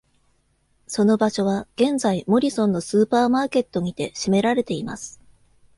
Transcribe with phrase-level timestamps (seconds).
[0.87, 5.21] その場所は現在モリソンのスーパーマーケットにて占められています。